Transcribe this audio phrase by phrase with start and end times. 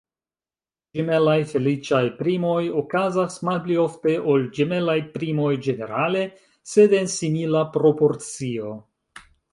[0.99, 6.25] Ĝemelaj feliĉaj primoj okazas malpli ofte ol ĝemelaj primoj ĝenerale,
[6.73, 8.73] sed en simila proporcio.